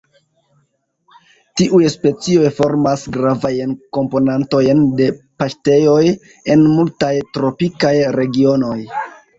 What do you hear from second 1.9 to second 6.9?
specioj formas gravajn komponantojn de paŝtejoj en